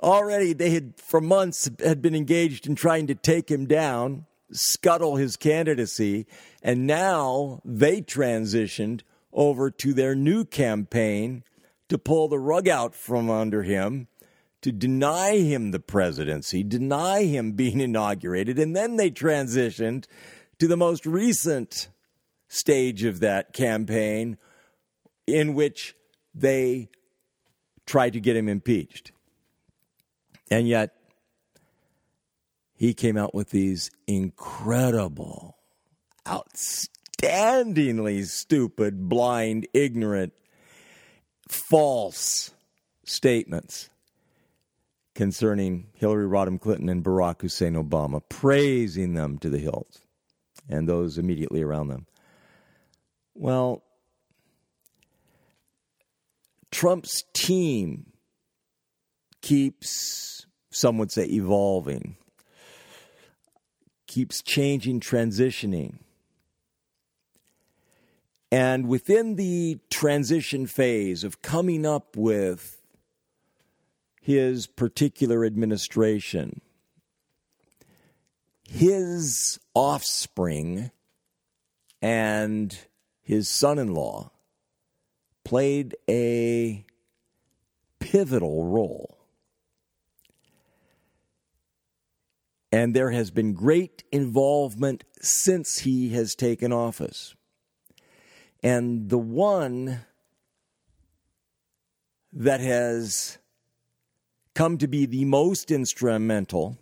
[0.00, 5.16] already they had for months had been engaged in trying to take him down, scuttle
[5.16, 6.26] his candidacy,
[6.62, 11.44] and now they transitioned over to their new campaign
[11.88, 14.08] to pull the rug out from under him,
[14.62, 20.06] to deny him the presidency, deny him being inaugurated, and then they transitioned
[20.58, 21.88] to the most recent
[22.48, 24.38] stage of that campaign
[25.26, 25.94] in which
[26.34, 26.88] they
[27.86, 29.12] tried to get him impeached.
[30.50, 30.94] And yet,
[32.74, 35.56] he came out with these incredible,
[36.26, 40.34] outstandingly stupid, blind, ignorant,
[41.48, 42.50] false
[43.04, 43.88] statements
[45.14, 50.00] concerning Hillary Rodham Clinton and Barack Hussein Obama, praising them to the hilt
[50.68, 52.06] and those immediately around them.
[53.34, 53.82] Well,
[56.76, 58.12] Trump's team
[59.40, 62.18] keeps, some would say, evolving,
[64.06, 66.00] keeps changing, transitioning.
[68.52, 72.82] And within the transition phase of coming up with
[74.20, 76.60] his particular administration,
[78.68, 80.90] his offspring
[82.02, 82.78] and
[83.22, 84.30] his son in law
[85.46, 86.84] played a
[88.00, 89.16] pivotal role.
[92.72, 97.36] And there has been great involvement since he has taken office.
[98.60, 100.00] And the one
[102.32, 103.38] that has
[104.52, 106.76] come to be the most instrumental,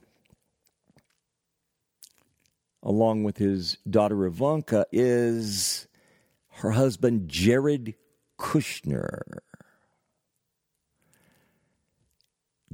[2.82, 5.86] along with his daughter Ivanka, is
[6.48, 7.94] her husband Jared
[8.44, 9.22] Kushner.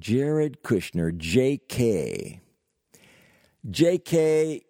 [0.00, 2.40] Jared Kushner, JK.
[3.70, 4.62] JK,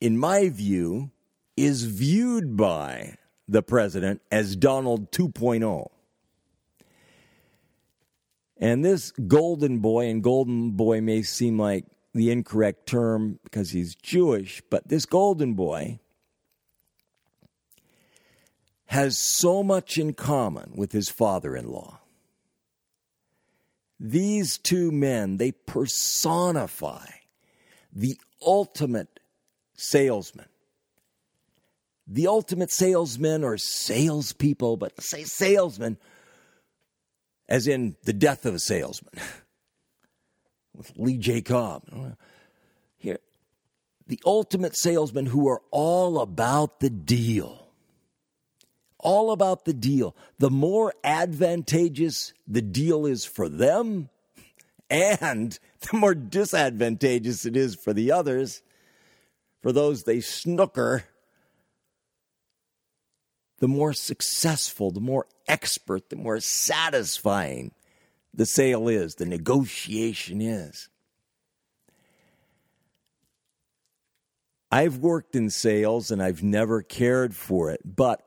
[0.00, 1.12] in my view,
[1.56, 3.14] is viewed by
[3.46, 5.88] the president as Donald 2.0.
[8.56, 13.94] And this golden boy, and golden boy may seem like the incorrect term because he's
[13.94, 15.99] Jewish, but this golden boy
[18.90, 22.00] has so much in common with his father in law.
[24.00, 27.06] These two men, they personify
[27.92, 29.20] the ultimate
[29.74, 30.48] salesman.
[32.08, 35.96] The ultimate salesmen or salespeople, but say salesmen,
[37.48, 39.14] as in the death of a salesman.
[40.74, 41.42] With Lee J.
[41.42, 41.84] Cobb.
[42.96, 43.18] Here,
[44.08, 47.59] the ultimate salesmen who are all about the deal.
[49.02, 50.14] All about the deal.
[50.38, 54.10] The more advantageous the deal is for them,
[54.88, 55.58] and
[55.90, 58.62] the more disadvantageous it is for the others,
[59.62, 61.04] for those they snooker,
[63.58, 67.72] the more successful, the more expert, the more satisfying
[68.32, 70.88] the sale is, the negotiation is.
[74.72, 78.22] I've worked in sales and I've never cared for it, but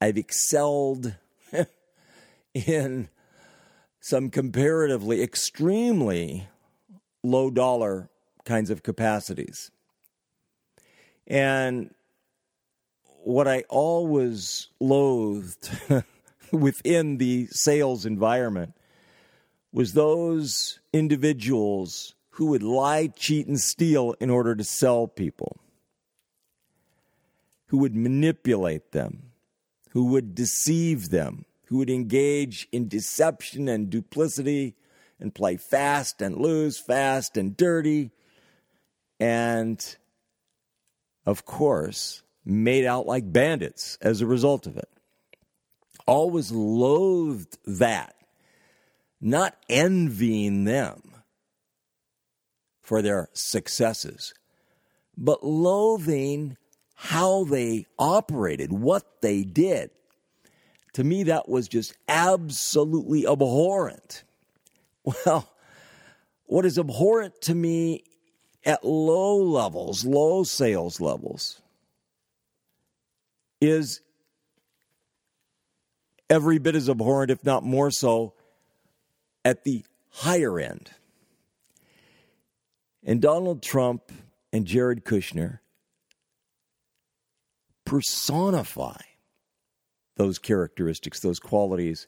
[0.00, 1.14] I've excelled
[2.54, 3.08] in
[4.00, 6.48] some comparatively extremely
[7.22, 8.10] low dollar
[8.44, 9.70] kinds of capacities.
[11.26, 11.92] And
[13.24, 15.68] what I always loathed
[16.52, 18.74] within the sales environment
[19.72, 25.58] was those individuals who would lie, cheat, and steal in order to sell people,
[27.66, 29.25] who would manipulate them,
[29.96, 34.74] who would deceive them, who would engage in deception and duplicity
[35.18, 38.10] and play fast and lose, fast and dirty,
[39.18, 39.96] and
[41.24, 44.90] of course, made out like bandits as a result of it.
[46.06, 48.16] Always loathed that,
[49.18, 51.22] not envying them
[52.82, 54.34] for their successes,
[55.16, 56.58] but loathing
[56.96, 59.90] how they operated, what they did.
[60.94, 64.24] To me, that was just absolutely abhorrent.
[65.24, 65.48] Well,
[66.46, 68.02] what is abhorrent to me
[68.64, 71.62] at low levels, low sales levels,
[73.60, 74.00] is
[76.28, 78.34] every bit as abhorrent, if not more so,
[79.44, 80.90] at the higher end.
[83.04, 84.10] And Donald Trump
[84.52, 85.60] and Jared Kushner
[87.86, 89.00] personify
[90.16, 92.06] those characteristics, those qualities.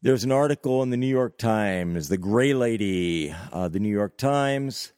[0.00, 4.16] There's an article in the New York Times, The Gray Lady, uh, the New York
[4.16, 4.92] Times.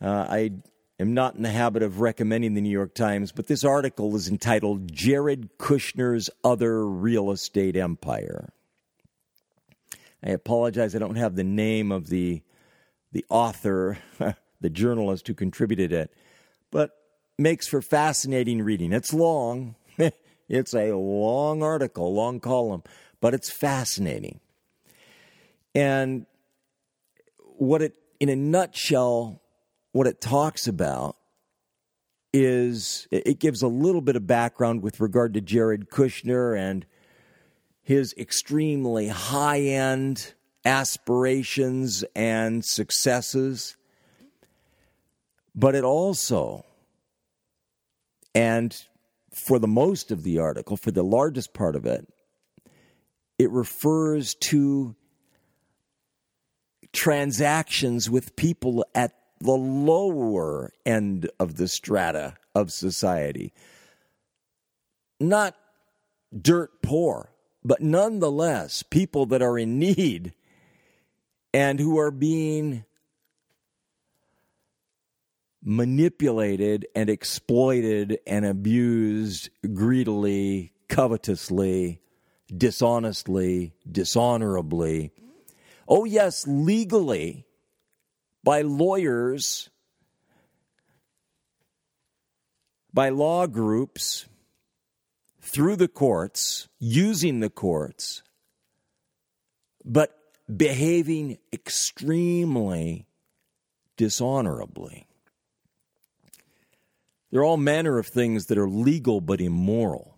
[0.00, 0.50] Uh, I
[0.98, 4.28] am not in the habit of recommending the New York Times, but this article is
[4.28, 8.52] entitled Jared Kushner's Other Real Estate Empire.
[10.24, 12.42] I apologize, I don't have the name of the,
[13.12, 13.98] the author,
[14.60, 16.12] the journalist who contributed it,
[16.70, 16.99] but
[17.40, 18.92] makes for fascinating reading.
[18.92, 19.74] It's long,
[20.48, 22.82] it's a long article, long column,
[23.20, 24.40] but it's fascinating.
[25.74, 26.26] And
[27.56, 29.40] what it, in a nutshell,
[29.92, 31.16] what it talks about
[32.32, 36.86] is it gives a little bit of background with regard to Jared Kushner and
[37.82, 40.34] his extremely high end
[40.64, 43.76] aspirations and successes.
[45.54, 46.64] But it also,
[48.34, 48.76] and
[49.32, 52.06] for the most of the article, for the largest part of it,
[53.38, 54.94] it refers to
[56.92, 63.52] transactions with people at the lower end of the strata of society.
[65.18, 65.56] Not
[66.38, 67.32] dirt poor,
[67.64, 70.34] but nonetheless people that are in need
[71.54, 72.84] and who are being
[75.62, 82.00] manipulated and exploited and abused greedily, covetously,
[82.56, 85.12] dishonestly, dishonorably.
[85.86, 87.46] Oh, yes, legally
[88.42, 89.70] by lawyers,
[92.92, 94.26] by law groups,
[95.40, 98.22] through the courts, using the courts,
[99.84, 100.16] but
[100.54, 103.06] behaving extremely
[103.96, 105.06] dishonorably.
[107.30, 110.16] There are all manner of things that are legal but immoral.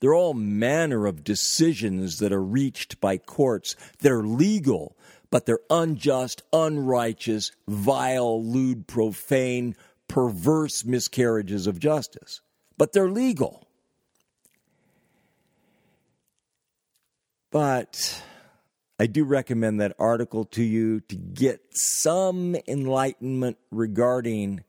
[0.00, 4.96] They're all manner of decisions that are reached by courts that are legal,
[5.30, 9.74] but they're unjust, unrighteous, vile, lewd, profane,
[10.06, 12.40] perverse miscarriages of justice.
[12.76, 13.66] But they're legal.
[17.50, 18.22] But
[19.00, 24.64] I do recommend that article to you to get some enlightenment regarding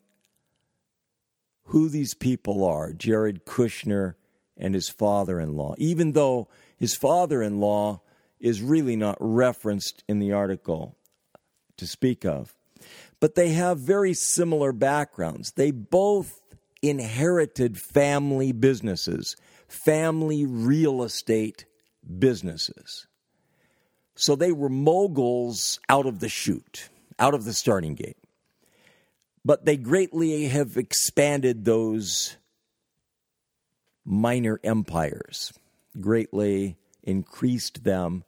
[1.69, 4.15] who these people are Jared Kushner
[4.57, 6.47] and his father in law, even though
[6.77, 8.01] his father in law
[8.39, 10.97] is really not referenced in the article
[11.77, 12.55] to speak of.
[13.19, 15.51] But they have very similar backgrounds.
[15.51, 16.41] They both
[16.81, 19.35] inherited family businesses,
[19.67, 21.65] family real estate
[22.17, 23.05] businesses.
[24.15, 26.89] So they were moguls out of the chute,
[27.19, 28.17] out of the starting gate.
[29.43, 32.37] But they greatly have expanded those
[34.05, 35.53] minor empires,
[35.99, 38.23] greatly increased them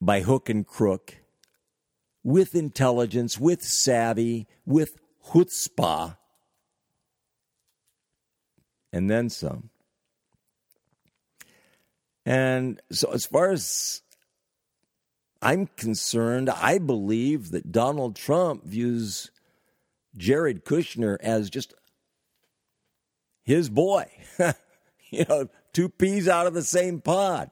[0.00, 1.16] by hook and crook,
[2.22, 4.96] with intelligence, with savvy, with
[5.28, 6.16] chutzpah,
[8.92, 9.70] and then some.
[12.26, 14.02] And so, as far as
[15.42, 19.30] I'm concerned, I believe that Donald Trump views
[20.16, 21.72] Jared Kushner as just
[23.42, 24.06] his boy.
[25.10, 27.50] you know, two peas out of the same pod.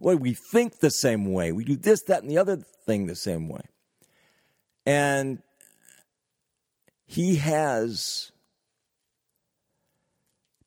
[0.00, 1.52] Well, we think the same way.
[1.52, 3.62] We do this, that, and the other thing the same way.
[4.84, 5.42] And
[7.06, 8.32] he has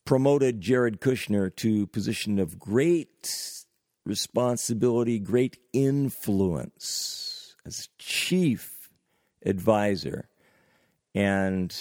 [0.05, 3.64] promoted Jared Kushner to position of great
[4.05, 8.89] responsibility, great influence as chief
[9.45, 10.29] advisor.
[11.13, 11.75] And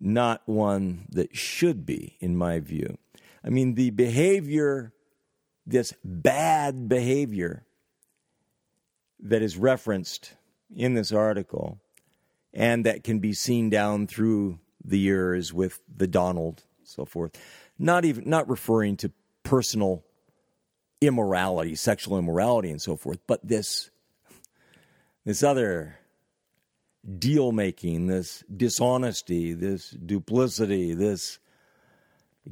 [0.00, 2.96] not one that should be, in my view.
[3.44, 4.92] I mean, the behavior,
[5.66, 7.64] this bad behavior
[9.20, 10.34] that is referenced
[10.74, 11.80] in this article
[12.52, 17.32] and that can be seen down through the years with the Donald, so forth,
[17.78, 19.12] not even not referring to
[19.50, 20.04] personal
[21.00, 23.90] immorality, sexual immorality, and so forth, but this
[25.24, 25.98] this other
[27.18, 31.40] deal making, this dishonesty, this duplicity, this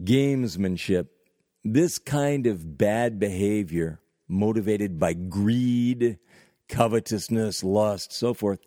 [0.03, 1.07] gamesmanship,
[1.65, 6.19] this kind of bad behavior motivated by greed,
[6.69, 8.59] covetousness, lust, so forth.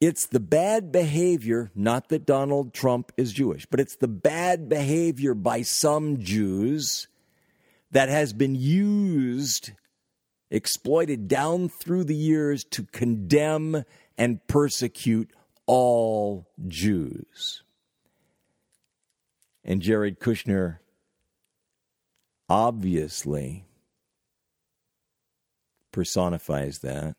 [0.00, 5.34] It's the bad behavior, not that Donald Trump is Jewish, but it's the bad behavior
[5.34, 7.08] by some Jews
[7.90, 9.72] that has been used,
[10.50, 13.84] exploited down through the years to condemn
[14.16, 15.30] and persecute
[15.66, 17.64] all Jews.
[19.64, 20.78] And Jared Kushner
[22.48, 23.66] obviously
[25.90, 27.16] personifies that.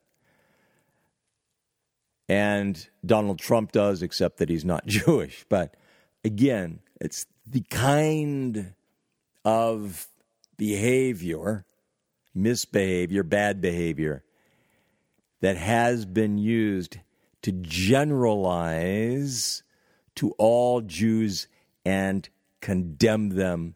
[2.29, 5.45] And Donald Trump does, except that he's not Jewish.
[5.49, 5.75] But
[6.23, 8.75] again, it's the kind
[9.43, 10.07] of
[10.57, 11.65] behavior,
[12.35, 14.23] misbehavior, bad behavior
[15.41, 16.99] that has been used
[17.41, 18.03] to generalize
[20.15, 21.47] to all Jews
[21.85, 22.27] and
[22.61, 23.75] condemn them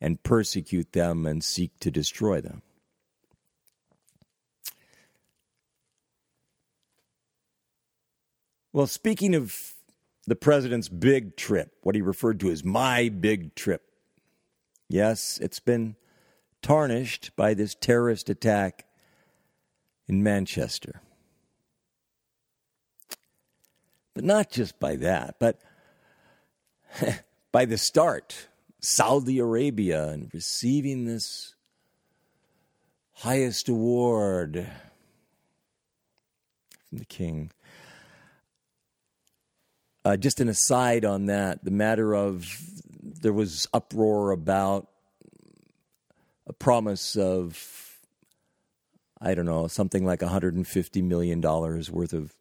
[0.00, 2.62] and persecute them and seek to destroy them.
[8.74, 9.76] Well, speaking of
[10.26, 13.82] the president's big trip, what he referred to as my big trip,
[14.88, 15.94] yes, it's been
[16.60, 18.84] tarnished by this terrorist attack
[20.08, 21.02] in Manchester.
[24.12, 25.60] But not just by that, but
[27.52, 28.48] by the start,
[28.80, 31.54] Saudi Arabia and receiving this
[33.12, 34.68] highest award
[36.88, 37.52] from the king.
[40.04, 42.46] Uh, just an aside on that, the matter of
[43.02, 44.88] there was uproar about
[46.46, 47.80] a promise of
[49.20, 52.34] I don't know, something like $150 million worth of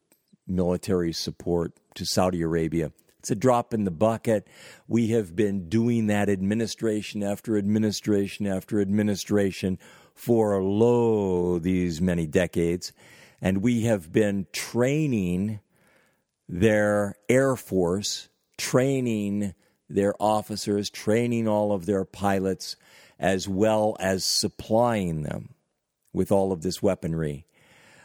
[0.46, 2.92] military support to Saudi Arabia.
[3.20, 4.46] It's a drop in the bucket.
[4.90, 9.80] We have been doing that administration after administration after administration
[10.14, 12.92] for lo these many decades.
[13.42, 15.62] And we have been training
[16.48, 19.54] their Air Force, training
[19.90, 22.76] their officers, training all of their pilots,
[23.20, 25.54] as well as supplying them
[26.14, 27.46] with all of this weaponry.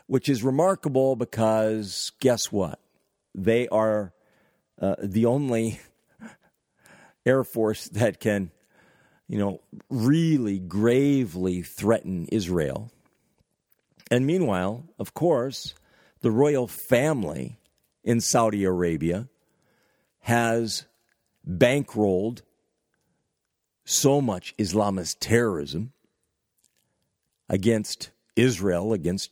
[0.06, 2.80] which is remarkable because guess what?
[3.34, 4.14] They are
[4.80, 5.80] uh, the only
[7.26, 8.50] Air Force that can,
[9.28, 9.60] you know,
[9.90, 12.90] really gravely threaten Israel.
[14.10, 15.74] And meanwhile, of course,
[16.20, 17.58] the royal family
[18.04, 19.28] in Saudi Arabia
[20.20, 20.86] has
[21.48, 22.42] bankrolled
[23.84, 25.92] so much Islamist terrorism
[27.48, 29.30] against Israel, against,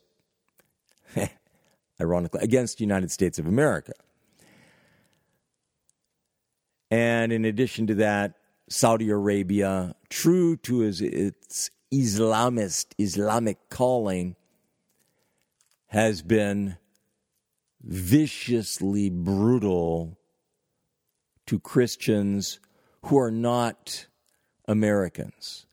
[2.01, 3.93] ironically, against the United States of America.
[6.91, 8.35] And in addition to that,
[8.69, 14.35] Saudi Arabia, true to its, Islamist, Islamic calling,
[15.89, 16.77] has been
[17.87, 20.19] viciously brutal
[21.47, 22.59] to Christians
[23.05, 24.07] who are not
[24.67, 25.67] Americans.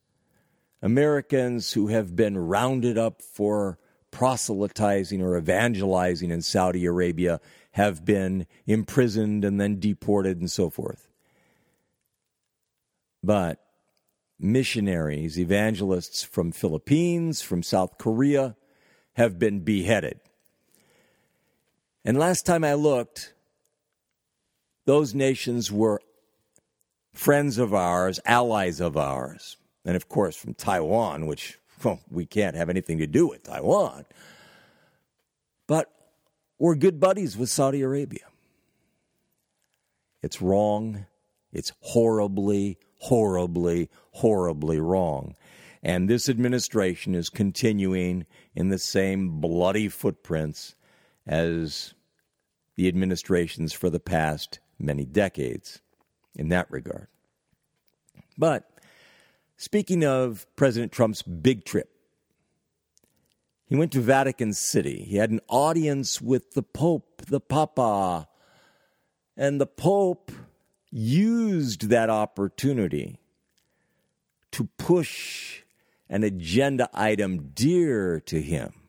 [0.82, 3.80] Americans who have been rounded up for
[4.11, 7.39] proselytizing or evangelizing in Saudi Arabia
[7.72, 11.09] have been imprisoned and then deported and so forth.
[13.24, 13.59] But
[14.39, 18.55] missionaries, evangelists from Philippines, from South Korea
[19.14, 20.20] have been beheaded.
[22.06, 23.34] And last time I looked,
[24.86, 26.01] those nations were
[27.14, 29.58] friends of ours, allies of ours.
[29.86, 34.06] And of course, from Taiwan, which well, we can't have anything to do with Taiwan.
[35.68, 35.91] But
[36.60, 38.26] we're good buddies with Saudi Arabia.
[40.22, 41.06] It's wrong.
[41.51, 45.36] It's horribly, horribly, horribly wrong.
[45.82, 48.26] And this administration is continuing
[48.56, 50.76] in the same bloody footprints
[51.26, 51.93] as
[52.76, 55.82] the administrations for the past many decades
[56.36, 57.07] in that regard.
[58.38, 58.69] But
[59.57, 61.89] speaking of President Trump's big trip,
[63.65, 65.03] he went to Vatican City.
[65.03, 68.28] He had an audience with the Pope, the Papa,
[69.38, 70.32] and the Pope
[70.91, 73.19] used that opportunity
[74.51, 75.63] to push
[76.07, 78.82] an agenda item dear to him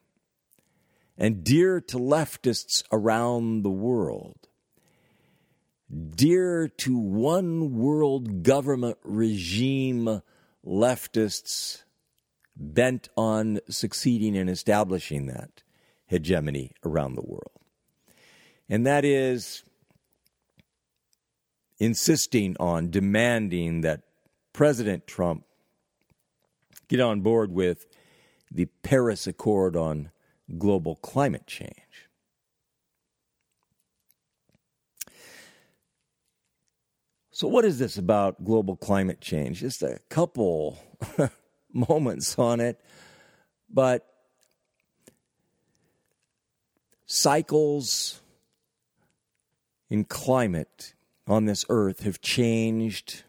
[1.17, 4.49] and dear to leftists around the world
[6.17, 10.23] dear to one world government regime
[10.67, 11.83] leftists
[12.57, 15.63] bent on succeeding in establishing that
[16.07, 17.51] hegemony around the world.
[18.69, 19.63] And that is
[21.79, 24.03] insisting on, demanding that
[24.53, 25.45] President Trump
[26.89, 27.87] get on board with
[28.51, 30.11] the Paris Accord on
[30.59, 32.09] global climate change.
[37.31, 39.61] So, what is this about global climate change?
[39.61, 40.79] Just a couple
[41.73, 42.81] moments on it,
[43.69, 44.07] but
[47.07, 48.21] cycles
[49.91, 50.95] in climate
[51.27, 53.25] on this earth have changed,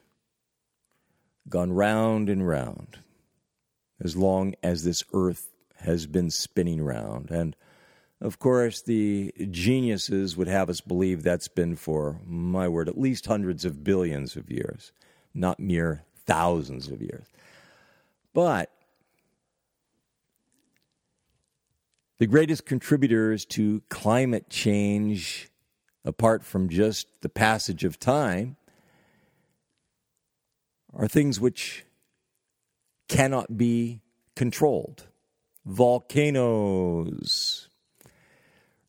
[1.49, 2.99] gone round and round,
[3.99, 7.31] as long as this earth has been spinning round.
[7.31, 7.55] And
[8.21, 13.25] of course, the geniuses would have us believe that's been for, my word, at least
[13.25, 14.91] hundreds of billions of years,
[15.33, 17.27] not mere thousands of years.
[18.33, 18.71] But
[22.17, 25.49] the greatest contributors to climate change,
[26.03, 28.55] apart from just the passage of time,
[30.93, 31.85] are things which
[33.09, 34.01] cannot be
[34.35, 35.07] controlled.
[35.65, 37.69] Volcanoes,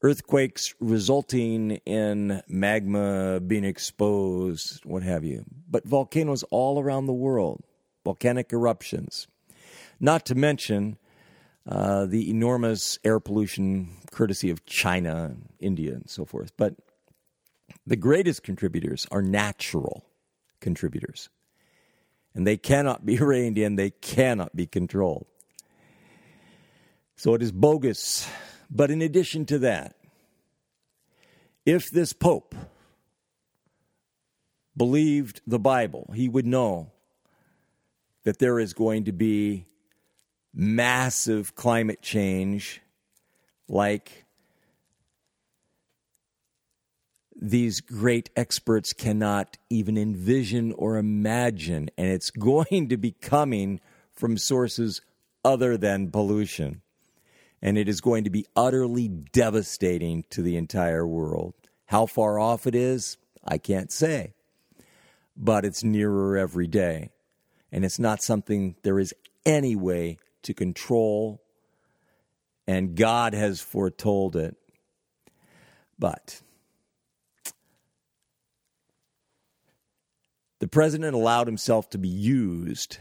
[0.02, 5.44] earthquakes resulting in magma being exposed, what have you.
[5.68, 7.64] But volcanoes all around the world,
[8.04, 9.26] volcanic eruptions.
[9.98, 10.98] Not to mention
[11.66, 16.52] uh, the enormous air pollution courtesy of China, India, and so forth.
[16.56, 16.76] But
[17.86, 20.04] the greatest contributors are natural
[20.60, 21.28] contributors.
[22.34, 25.26] And they cannot be reined in, they cannot be controlled.
[27.16, 28.28] So it is bogus
[28.70, 29.96] but in addition to that,
[31.64, 32.54] if this Pope
[34.76, 36.92] believed the Bible, he would know
[38.24, 39.66] that there is going to be
[40.52, 42.80] massive climate change
[43.68, 44.24] like
[47.38, 51.90] these great experts cannot even envision or imagine.
[51.96, 53.80] And it's going to be coming
[54.12, 55.02] from sources
[55.44, 56.80] other than pollution
[57.62, 61.54] and it is going to be utterly devastating to the entire world.
[61.86, 64.34] How far off it is, I can't say,
[65.36, 67.10] but it's nearer every day.
[67.72, 71.42] And it's not something there is any way to control
[72.66, 74.56] and God has foretold it.
[75.98, 76.42] But
[80.58, 82.98] the president allowed himself to be used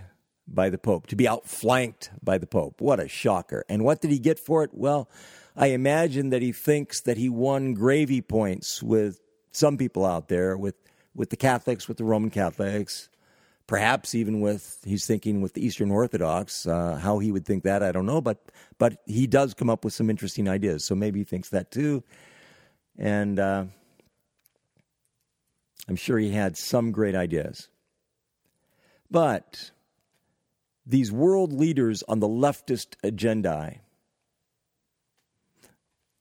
[0.48, 2.80] by the Pope, to be outflanked by the Pope.
[2.80, 3.66] What a shocker.
[3.68, 4.72] And what did he get for it?
[4.74, 5.10] Well,
[5.56, 9.22] I imagine that he thinks that he won gravy points with
[9.52, 10.76] some people out there, with,
[11.16, 13.10] with the Catholics, with the Roman Catholics,
[13.68, 16.68] perhaps even with, he's thinking with the Eastern Orthodox.
[16.68, 19.84] Uh, how he would think that, I don't know, but, but he does come up
[19.84, 20.84] with some interesting ideas.
[20.84, 22.04] So maybe he thinks that too.
[22.98, 23.66] And uh,
[25.88, 27.70] I'm sure he had some great ideas.
[29.10, 29.72] But
[30.86, 33.75] these world leaders on the leftist agenda,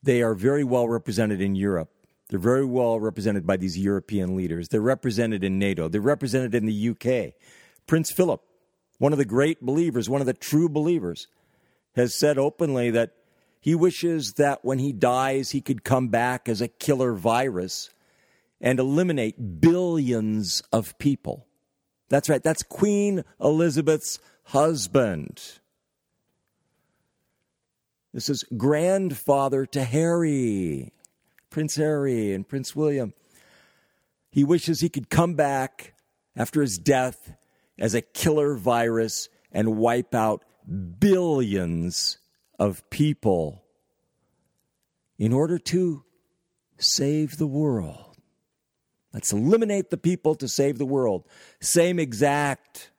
[0.03, 1.91] they are very well represented in Europe.
[2.29, 4.69] They're very well represented by these European leaders.
[4.69, 5.89] They're represented in NATO.
[5.89, 7.35] They're represented in the UK.
[7.87, 8.43] Prince Philip,
[8.99, 11.29] one of the great believers, one of the true believers,
[11.95, 13.13] has said openly that
[13.61, 17.91] he wishes that when he dies, he could come back as a killer virus
[18.61, 21.47] and eliminate billions of people.
[22.09, 25.41] That's right, that's Queen Elizabeth's husband.
[28.13, 30.93] This is grandfather to Harry,
[31.51, 33.13] Prince Harry, and Prince William.
[34.31, 35.95] He wishes he could come back
[36.37, 37.35] after his death
[37.79, 40.45] as a killer virus and wipe out
[40.99, 42.19] billions
[42.59, 43.65] of people
[45.19, 46.05] in order to
[46.79, 48.17] save the world.
[49.13, 51.25] Let's eliminate the people to save the world.
[51.61, 52.91] Same exact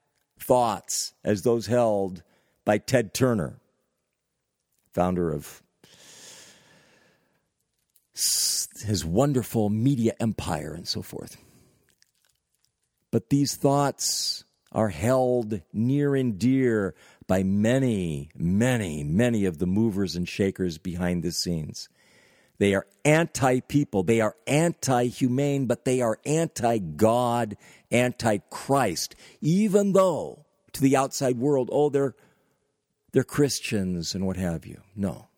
[0.45, 2.23] thoughts as those held
[2.63, 3.59] by Ted Turner,
[4.93, 5.61] founder of
[8.83, 11.37] his wonderful media empire and so forth.
[13.11, 16.95] But these thoughts are held near and dear
[17.27, 21.89] by many, many, many of the movers and shakers behind the scenes.
[22.57, 24.03] They are anti people.
[24.03, 27.57] They are anti humane, but they are anti God,
[27.91, 32.15] anti Christ, even though to the outside world, oh, they're,
[33.11, 34.81] they're Christians and what have you.
[34.95, 35.29] No.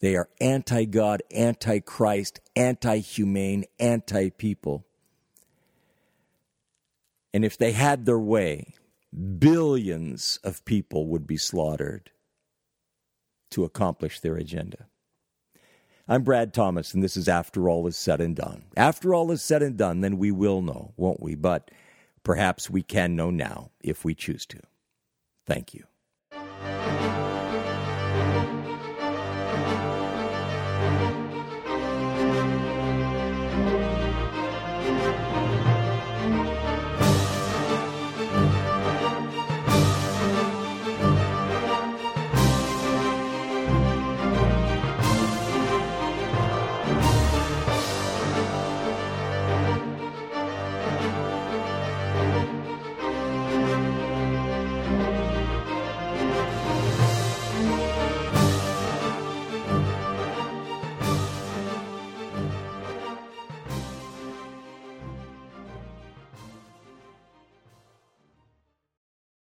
[0.00, 4.86] They are anti God, anti Christ, anti humane, anti people.
[7.32, 8.74] And if they had their way,
[9.38, 12.10] billions of people would be slaughtered
[13.50, 14.86] to accomplish their agenda.
[16.08, 18.66] I'm Brad Thomas, and this is After All Is Said and Done.
[18.76, 21.34] After all is said and done, then we will know, won't we?
[21.34, 21.72] But
[22.22, 24.60] perhaps we can know now if we choose to.
[25.46, 25.82] Thank you.